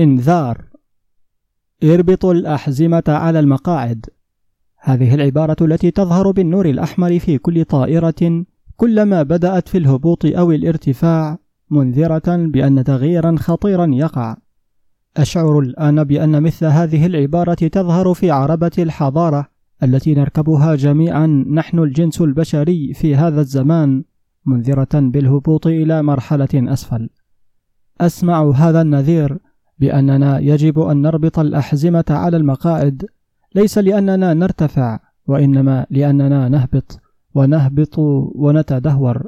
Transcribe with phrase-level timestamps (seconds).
[0.00, 0.64] إنذار.
[1.84, 4.06] اربطوا الأحزمة على المقاعد.
[4.78, 8.44] هذه العبارة التي تظهر بالنور الأحمر في كل طائرة
[8.76, 11.38] كلما بدأت في الهبوط أو الارتفاع
[11.70, 14.36] منذرة بأن تغييرا خطيرا يقع.
[15.16, 19.48] أشعر الآن بأن مثل هذه العبارة تظهر في عربة الحضارة
[19.82, 24.04] التي نركبها جميعا نحن الجنس البشري في هذا الزمان
[24.46, 27.10] منذرة بالهبوط إلى مرحلة أسفل.
[28.00, 29.38] أسمع هذا النذير.
[29.80, 33.06] بأننا يجب أن نربط الأحزمة على المقاعد
[33.54, 37.00] ليس لأننا نرتفع وإنما لأننا نهبط
[37.34, 37.98] ونهبط
[38.34, 39.26] ونتدهور.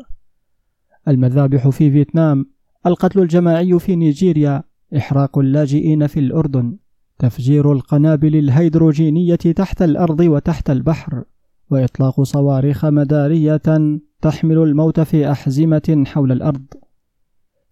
[1.08, 2.46] المذابح في فيتنام،
[2.86, 4.62] القتل الجماعي في نيجيريا،
[4.96, 6.76] إحراق اللاجئين في الأردن،
[7.18, 11.24] تفجير القنابل الهيدروجينية تحت الأرض وتحت البحر،
[11.70, 13.62] وإطلاق صواريخ مدارية
[14.22, 16.64] تحمل الموت في أحزمة حول الأرض.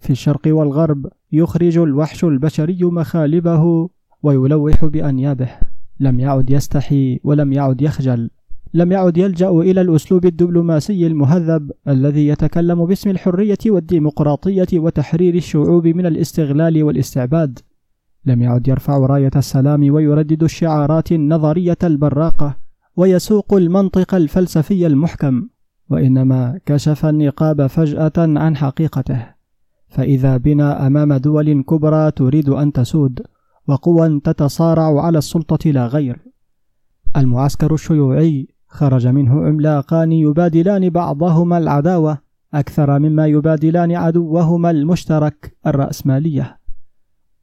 [0.01, 3.89] في الشرق والغرب يخرج الوحش البشري مخالبه
[4.23, 5.48] ويلوح بأنيابه،
[6.01, 8.31] لم يعد يستحي ولم يعد يخجل،
[8.75, 16.06] لم يعد يلجأ إلى الأسلوب الدبلوماسي المهذب الذي يتكلم باسم الحرية والديمقراطية وتحرير الشعوب من
[16.06, 17.59] الاستغلال والاستعباد.
[18.25, 22.56] لم يعد يرفع راية السلام ويردد الشعارات النظرية البراقة
[22.97, 25.48] ويسوق المنطق الفلسفي المحكم،
[25.91, 29.38] وإنما كشف النقاب فجأة عن حقيقته،
[29.89, 33.22] فإذا بنا أمام دول كبرى تريد أن تسود،
[33.69, 36.19] وقوى تتصارع على السلطة لا غير.
[37.17, 42.19] المعسكر الشيوعي خرج منه عملاقان يبادلان بعضهما العداوة
[42.55, 46.59] أكثر مما يبادلان عدوهما المشترك الرأسمالية.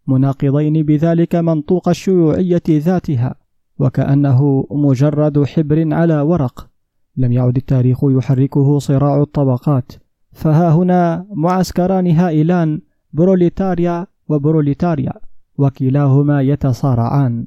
[0.08, 3.36] مناقضين بذلك منطوق الشيوعية ذاتها
[3.80, 6.70] وكأنه مجرد حبر على ورق.
[7.18, 9.92] لم يعد التاريخ يحركه صراع الطبقات.
[10.36, 12.82] فها هنا معسكران هائلان
[13.14, 15.14] بروليتاريا وبروليتاريا
[15.58, 17.46] وكلاهما يتصارعان.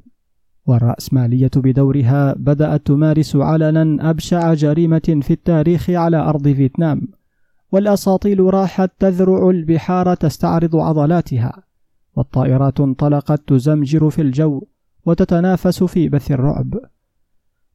[0.65, 7.07] والرأسمالية بدورها بدأت تمارس علنا أبشع جريمة في التاريخ على أرض فيتنام
[7.71, 11.63] والأساطيل راحت تذرع البحار تستعرض عضلاتها
[12.15, 14.63] والطائرات انطلقت تزمجر في الجو
[15.05, 16.79] وتتنافس في بث الرعب.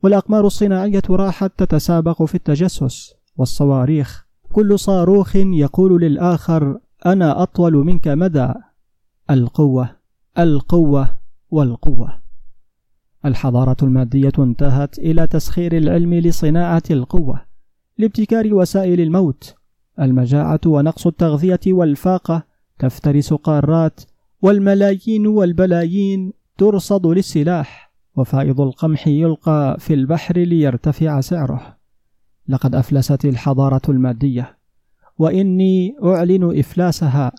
[0.03, 4.24] والأقمار الصناعية راحت تتسابق في التجسس والصواريخ
[4.55, 8.49] كل صاروخ يقول للآخر أنا أطول منك مدى.
[9.31, 9.91] القوة
[10.39, 11.11] القوة
[11.51, 12.23] والقوة.
[13.25, 17.41] الحضارة المادية انتهت إلى تسخير العلم لصناعة القوة
[17.99, 19.55] لابتكار وسائل الموت.
[20.01, 22.43] المجاعة ونقص التغذية والفاقة
[22.79, 24.01] تفترس قارات
[24.43, 31.84] والملايين والبلايين ترصد للسلاح وفائض القمح يلقى في البحر ليرتفع سعره.
[32.49, 34.59] لقد أفلست الحضارة المادية
[35.19, 37.33] وإني أعلن إفلاسها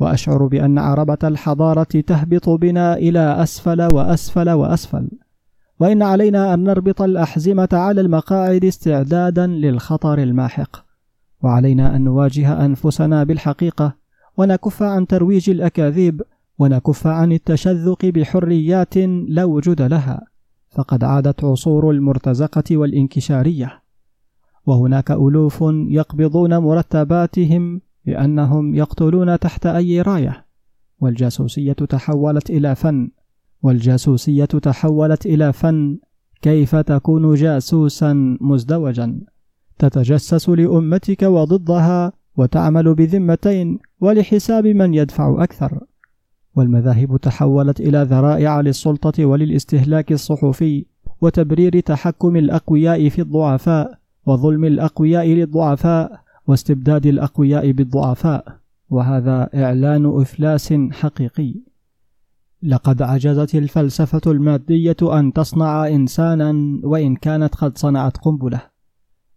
[0.00, 5.08] وأشعر بأن عربة الحضارة تهبط بنا إلى أسفل وأسفل وأسفل
[5.80, 10.84] وإن علينا أن نربط الأحزمة على المقاعد استعدادا للخطر الماحق
[11.42, 13.94] وعلينا أن نواجه أنفسنا بالحقيقة
[14.36, 16.22] ونكف عن ترويج الأكاذيب
[16.58, 18.96] ونكف عن التشذق بحريات
[19.28, 20.26] لا وجود لها
[20.70, 23.82] فقد عادت عصور المرتزقة والإنكشارية.
[24.68, 30.44] وهناك ألوف يقبضون مرتباتهم لأنهم يقتلون تحت أي راية.
[31.00, 33.10] والجاسوسية تحولت إلى فن.
[33.62, 35.98] والجاسوسية تحولت إلى فن.
[36.42, 39.20] كيف تكون جاسوسا مزدوجا؟
[39.78, 45.80] تتجسس لأمتك وضدها وتعمل بذمتين ولحساب من يدفع أكثر.
[46.56, 50.86] والمذاهب تحولت إلى ذرائع للسلطة وللاستهلاك الصحفي
[51.20, 53.97] وتبرير تحكم الأقوياء في الضعفاء.
[54.28, 58.58] وظلم الأقوياء للضعفاء واستبداد الأقوياء بالضعفاء
[58.90, 61.54] وهذا إعلان إفلاس حقيقي.
[62.62, 68.60] لقد عجزت الفلسفة المادية أن تصنع إنسانا وإن كانت قد صنعت قنبلة.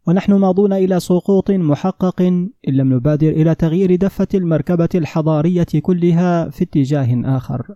[0.07, 6.63] ونحن ماضون إلى سقوط محقق إن لم نبادر إلى تغيير دفة المركبة الحضارية كلها في
[6.63, 7.75] اتجاه آخر.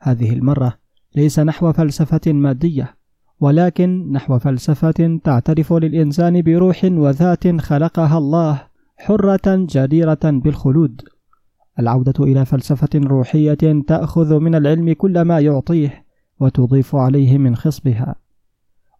[0.00, 0.78] هذه المرة
[1.16, 2.97] ليس نحو فلسفة مادية
[3.40, 8.62] ولكن نحو فلسفة تعترف للإنسان بروح وذات خلقها الله
[8.96, 11.02] حرة جديرة بالخلود.
[11.78, 16.04] العودة إلى فلسفة روحية تأخذ من العلم كل ما يعطيه
[16.40, 18.14] وتضيف عليه من خصبها.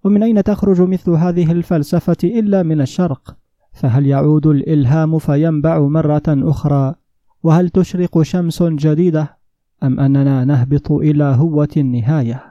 [0.04, 3.36] ومن أين تخرج مثل هذه الفلسفة إلا من الشرق؟
[3.72, 6.94] فهل يعود الإلهام فينبع مرة أخرى؟
[7.42, 9.36] وهل تشرق شمس جديدة؟
[9.82, 12.47] أم أننا نهبط إلى هوة النهاية؟